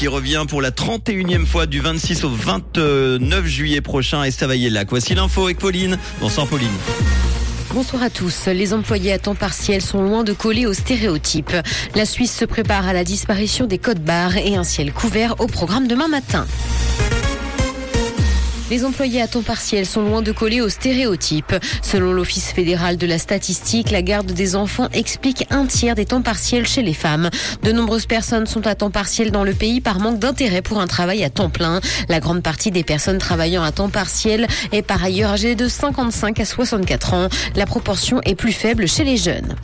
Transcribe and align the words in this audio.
qui 0.00 0.08
revient 0.08 0.46
pour 0.48 0.62
la 0.62 0.70
31e 0.70 1.44
fois 1.44 1.66
du 1.66 1.80
26 1.80 2.24
au 2.24 2.30
29 2.30 3.44
juillet 3.44 3.82
prochain 3.82 4.24
et 4.24 4.28
Estavayer-Lac. 4.28 4.88
Voici 4.88 5.14
l'info 5.14 5.44
avec 5.44 5.58
Pauline. 5.58 5.98
Bonsoir 6.20 6.46
Pauline. 6.46 6.70
Bonsoir 7.74 8.04
à 8.04 8.08
tous. 8.08 8.46
Les 8.46 8.72
employés 8.72 9.12
à 9.12 9.18
temps 9.18 9.34
partiel 9.34 9.82
sont 9.82 10.02
loin 10.02 10.24
de 10.24 10.32
coller 10.32 10.64
aux 10.64 10.72
stéréotypes. 10.72 11.54
La 11.94 12.06
Suisse 12.06 12.34
se 12.34 12.46
prépare 12.46 12.88
à 12.88 12.94
la 12.94 13.04
disparition 13.04 13.66
des 13.66 13.76
codes 13.76 14.02
barres 14.02 14.38
et 14.38 14.56
un 14.56 14.64
ciel 14.64 14.90
couvert 14.90 15.34
au 15.38 15.46
programme 15.46 15.86
demain 15.86 16.08
matin. 16.08 16.46
Les 18.70 18.84
employés 18.84 19.20
à 19.20 19.26
temps 19.26 19.42
partiel 19.42 19.84
sont 19.84 20.02
loin 20.02 20.22
de 20.22 20.30
coller 20.30 20.60
aux 20.60 20.68
stéréotypes. 20.68 21.56
Selon 21.82 22.12
l'Office 22.12 22.52
fédéral 22.52 22.96
de 22.96 23.06
la 23.06 23.18
statistique, 23.18 23.90
la 23.90 24.00
garde 24.00 24.30
des 24.30 24.54
enfants 24.54 24.88
explique 24.92 25.44
un 25.50 25.66
tiers 25.66 25.96
des 25.96 26.04
temps 26.04 26.22
partiels 26.22 26.68
chez 26.68 26.82
les 26.82 26.94
femmes. 26.94 27.30
De 27.64 27.72
nombreuses 27.72 28.06
personnes 28.06 28.46
sont 28.46 28.68
à 28.68 28.76
temps 28.76 28.92
partiel 28.92 29.32
dans 29.32 29.42
le 29.42 29.54
pays 29.54 29.80
par 29.80 29.98
manque 29.98 30.20
d'intérêt 30.20 30.62
pour 30.62 30.80
un 30.80 30.86
travail 30.86 31.24
à 31.24 31.30
temps 31.30 31.50
plein. 31.50 31.80
La 32.08 32.20
grande 32.20 32.44
partie 32.44 32.70
des 32.70 32.84
personnes 32.84 33.18
travaillant 33.18 33.64
à 33.64 33.72
temps 33.72 33.90
partiel 33.90 34.46
est 34.70 34.82
par 34.82 35.02
ailleurs 35.02 35.32
âgée 35.32 35.56
de 35.56 35.66
55 35.66 36.38
à 36.38 36.44
64 36.44 37.14
ans. 37.14 37.28
La 37.56 37.66
proportion 37.66 38.20
est 38.24 38.36
plus 38.36 38.52
faible 38.52 38.86
chez 38.86 39.02
les 39.02 39.16
jeunes. 39.16 39.56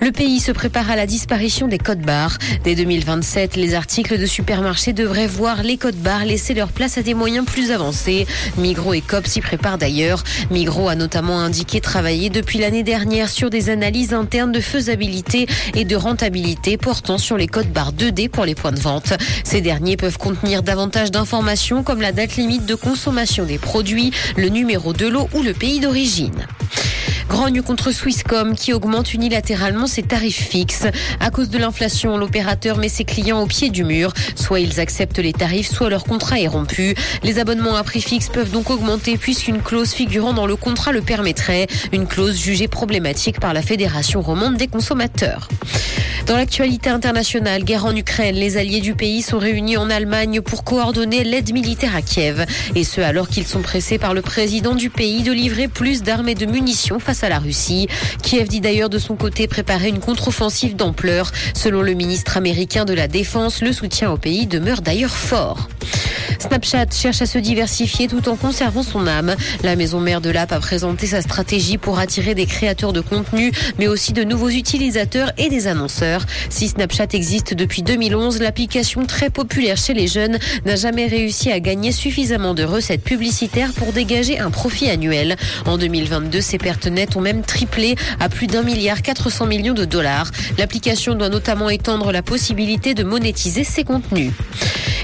Le 0.00 0.12
pays 0.12 0.40
se 0.40 0.52
prépare 0.52 0.90
à 0.90 0.94
la 0.96 1.06
disparition 1.06 1.68
des 1.68 1.78
codes 1.78 2.02
barres. 2.02 2.38
Dès 2.62 2.74
2027, 2.74 3.56
les 3.56 3.74
articles 3.74 4.18
de 4.18 4.26
supermarché 4.26 4.92
devraient 4.92 5.26
voir 5.26 5.62
les 5.62 5.78
codes 5.78 5.96
barres 5.96 6.26
laisser 6.26 6.54
leur 6.54 6.68
place 6.68 6.98
à 6.98 7.02
des 7.02 7.14
moyens 7.14 7.46
plus 7.46 7.72
avancés. 7.72 8.26
Migros 8.58 8.94
et 8.94 9.00
COP 9.00 9.26
s'y 9.26 9.40
préparent 9.40 9.78
d'ailleurs. 9.78 10.22
Migros 10.50 10.88
a 10.88 10.94
notamment 10.94 11.38
indiqué 11.40 11.80
travailler 11.80 12.30
depuis 12.30 12.58
l'année 12.58 12.82
dernière 12.82 13.28
sur 13.28 13.50
des 13.50 13.70
analyses 13.70 14.14
internes 14.14 14.52
de 14.52 14.60
faisabilité 14.60 15.46
et 15.74 15.84
de 15.84 15.96
rentabilité 15.96 16.76
portant 16.76 17.18
sur 17.18 17.36
les 17.36 17.46
codes 17.46 17.72
barres 17.72 17.92
2D 17.92 18.28
pour 18.28 18.44
les 18.44 18.54
points 18.54 18.72
de 18.72 18.80
vente. 18.80 19.12
Ces 19.44 19.60
derniers 19.60 19.96
peuvent 19.96 20.18
contenir 20.18 20.62
davantage 20.62 21.10
d'informations 21.10 21.82
comme 21.82 22.00
la 22.00 22.12
date 22.12 22.36
limite 22.36 22.66
de 22.66 22.74
consommation 22.74 23.44
des 23.44 23.58
produits, 23.58 24.12
le 24.36 24.48
numéro 24.48 24.92
de 24.92 25.06
l'eau 25.06 25.28
ou 25.34 25.42
le 25.42 25.52
pays 25.52 25.80
d'origine. 25.80 26.46
Grogne 27.28 27.62
contre 27.62 27.90
Swisscom 27.90 28.54
qui 28.54 28.72
augmente 28.72 29.12
unilatéralement 29.14 29.86
ses 29.86 30.02
tarifs 30.02 30.48
fixes. 30.48 30.86
À 31.20 31.30
cause 31.30 31.50
de 31.50 31.58
l'inflation, 31.58 32.16
l'opérateur 32.16 32.78
met 32.78 32.88
ses 32.88 33.04
clients 33.04 33.42
au 33.42 33.46
pied 33.46 33.70
du 33.70 33.84
mur. 33.84 34.12
Soit 34.34 34.60
ils 34.60 34.80
acceptent 34.80 35.18
les 35.18 35.32
tarifs, 35.32 35.68
soit 35.68 35.90
leur 35.90 36.04
contrat 36.04 36.40
est 36.40 36.48
rompu. 36.48 36.94
Les 37.22 37.38
abonnements 37.38 37.76
à 37.76 37.84
prix 37.84 38.00
fixe 38.00 38.28
peuvent 38.28 38.50
donc 38.50 38.70
augmenter 38.70 39.16
puisqu'une 39.16 39.60
clause 39.60 39.92
figurant 39.92 40.32
dans 40.32 40.46
le 40.46 40.56
contrat 40.56 40.92
le 40.92 41.02
permettrait. 41.02 41.66
Une 41.92 42.06
clause 42.06 42.38
jugée 42.38 42.68
problématique 42.68 43.40
par 43.40 43.52
la 43.52 43.62
Fédération 43.62 44.20
romande 44.20 44.56
des 44.56 44.68
consommateurs. 44.68 45.48
Dans 46.26 46.36
l'actualité 46.36 46.90
internationale, 46.90 47.62
guerre 47.62 47.84
en 47.84 47.94
Ukraine, 47.94 48.34
les 48.34 48.56
alliés 48.56 48.80
du 48.80 48.96
pays 48.96 49.22
sont 49.22 49.38
réunis 49.38 49.76
en 49.76 49.88
Allemagne 49.90 50.40
pour 50.40 50.64
coordonner 50.64 51.22
l'aide 51.22 51.52
militaire 51.52 51.94
à 51.94 52.02
Kiev. 52.02 52.44
Et 52.74 52.82
ce, 52.82 53.00
alors 53.00 53.28
qu'ils 53.28 53.46
sont 53.46 53.62
pressés 53.62 53.96
par 53.96 54.12
le 54.12 54.22
président 54.22 54.74
du 54.74 54.90
pays 54.90 55.22
de 55.22 55.30
livrer 55.30 55.68
plus 55.68 56.02
d'armes 56.02 56.28
et 56.28 56.34
de 56.34 56.44
munitions 56.44 56.98
face 56.98 57.22
à 57.22 57.28
la 57.28 57.38
Russie. 57.38 57.86
Kiev 58.24 58.48
dit 58.48 58.60
d'ailleurs 58.60 58.90
de 58.90 58.98
son 58.98 59.14
côté 59.14 59.46
préparer 59.46 59.88
une 59.88 60.00
contre-offensive 60.00 60.74
d'ampleur. 60.74 61.30
Selon 61.54 61.80
le 61.80 61.94
ministre 61.94 62.36
américain 62.36 62.84
de 62.84 62.92
la 62.92 63.06
Défense, 63.06 63.62
le 63.62 63.72
soutien 63.72 64.10
au 64.10 64.16
pays 64.16 64.48
demeure 64.48 64.82
d'ailleurs 64.82 65.16
fort. 65.16 65.68
Snapchat 66.46 66.86
cherche 66.92 67.22
à 67.22 67.26
se 67.26 67.38
diversifier 67.38 68.06
tout 68.06 68.28
en 68.28 68.36
conservant 68.36 68.84
son 68.84 69.08
âme. 69.08 69.34
La 69.64 69.74
maison 69.74 69.98
mère 69.98 70.20
de 70.20 70.30
l'app 70.30 70.52
a 70.52 70.60
présenté 70.60 71.08
sa 71.08 71.20
stratégie 71.20 71.76
pour 71.76 71.98
attirer 71.98 72.36
des 72.36 72.46
créateurs 72.46 72.92
de 72.92 73.00
contenu, 73.00 73.50
mais 73.78 73.88
aussi 73.88 74.12
de 74.12 74.22
nouveaux 74.22 74.50
utilisateurs 74.50 75.32
et 75.38 75.48
des 75.48 75.66
annonceurs. 75.66 76.24
Si 76.48 76.68
Snapchat 76.68 77.08
existe 77.14 77.54
depuis 77.54 77.82
2011, 77.82 78.40
l'application 78.40 79.06
très 79.06 79.28
populaire 79.28 79.76
chez 79.76 79.92
les 79.92 80.06
jeunes 80.06 80.38
n'a 80.64 80.76
jamais 80.76 81.06
réussi 81.06 81.50
à 81.50 81.58
gagner 81.58 81.90
suffisamment 81.90 82.54
de 82.54 82.62
recettes 82.62 83.02
publicitaires 83.02 83.72
pour 83.72 83.92
dégager 83.92 84.38
un 84.38 84.52
profit 84.52 84.88
annuel. 84.88 85.36
En 85.66 85.78
2022, 85.78 86.40
ses 86.40 86.58
pertes 86.58 86.86
nettes 86.86 87.16
ont 87.16 87.20
même 87.20 87.42
triplé 87.42 87.96
à 88.20 88.28
plus 88.28 88.46
d'un 88.46 88.62
milliard 88.62 89.02
400 89.02 89.46
millions 89.46 89.74
de 89.74 89.84
dollars. 89.84 90.30
L'application 90.58 91.16
doit 91.16 91.28
notamment 91.28 91.70
étendre 91.70 92.12
la 92.12 92.22
possibilité 92.22 92.94
de 92.94 93.02
monétiser 93.02 93.64
ses 93.64 93.82
contenus. 93.82 94.32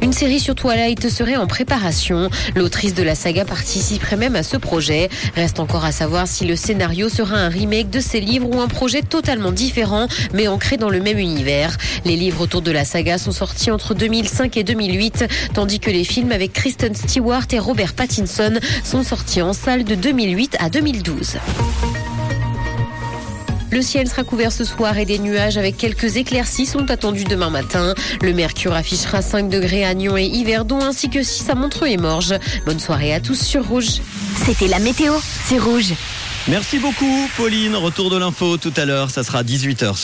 Une 0.00 0.12
série 0.12 0.38
sur 0.38 0.54
Twilight 0.54 1.08
serait 1.08 1.36
en 1.36 1.46
préparation. 1.46 2.30
L'autrice 2.54 2.94
de 2.94 3.02
la 3.02 3.14
saga 3.14 3.44
participerait 3.44 4.16
même 4.16 4.36
à 4.36 4.42
ce 4.42 4.56
projet. 4.56 5.08
Reste 5.34 5.58
encore 5.58 5.84
à 5.84 5.92
savoir 5.92 6.28
si 6.28 6.44
le 6.46 6.54
scénario 6.54 7.08
sera 7.08 7.36
un 7.36 7.48
remake 7.48 7.90
de 7.90 8.00
ses 8.00 8.20
livres 8.20 8.48
ou 8.48 8.60
un 8.60 8.68
projet 8.68 9.02
totalement 9.02 9.50
différent, 9.50 10.06
mais 10.32 10.46
ancré 10.46 10.76
dans 10.76 10.90
le 10.90 11.00
même 11.00 11.18
univers. 11.18 11.76
Les 12.04 12.16
livres 12.16 12.42
autour 12.42 12.62
de 12.62 12.70
la 12.70 12.84
saga 12.84 13.18
sont 13.18 13.32
sortis 13.32 13.70
entre 13.70 13.94
2005 13.94 14.56
et 14.56 14.64
2008, 14.64 15.24
tandis 15.52 15.80
que 15.80 15.90
les 15.90 16.04
films 16.04 16.32
avec 16.32 16.52
Kristen 16.52 16.94
Stewart 16.94 17.46
et 17.50 17.58
Robert 17.58 17.94
Pattinson 17.94 18.60
sont 18.84 19.02
sortis 19.02 19.42
en 19.42 19.52
salle 19.52 19.84
de 19.84 19.96
2008 19.96 20.56
à 20.60 20.70
2012. 20.70 21.38
Le 23.70 23.82
ciel 23.82 24.08
sera 24.08 24.24
couvert 24.24 24.52
ce 24.52 24.64
soir 24.64 24.96
et 24.98 25.04
des 25.04 25.18
nuages 25.18 25.58
avec 25.58 25.76
quelques 25.76 26.16
éclaircies 26.16 26.66
sont 26.66 26.90
attendus 26.90 27.24
demain 27.24 27.50
matin. 27.50 27.94
Le 28.22 28.32
mercure 28.32 28.72
affichera 28.72 29.22
5 29.22 29.48
degrés 29.48 29.84
à 29.84 29.94
Nyon 29.94 30.16
et 30.16 30.24
Yverdon 30.24 30.80
ainsi 30.80 31.10
que 31.10 31.22
6 31.22 31.50
à 31.50 31.54
Montreux 31.54 31.88
et 31.88 31.96
Morges. 31.96 32.34
Bonne 32.64 32.80
soirée 32.80 33.12
à 33.12 33.20
tous 33.20 33.40
sur 33.40 33.66
Rouge. 33.66 34.00
C'était 34.44 34.68
la 34.68 34.78
météo, 34.78 35.12
c'est 35.46 35.58
Rouge. 35.58 35.92
Merci 36.48 36.78
beaucoup 36.78 37.28
Pauline. 37.36 37.76
Retour 37.76 38.10
de 38.10 38.16
l'info 38.16 38.56
tout 38.56 38.72
à 38.76 38.86
l'heure, 38.86 39.10
ça 39.10 39.22
sera 39.22 39.42
18h. 39.42 39.94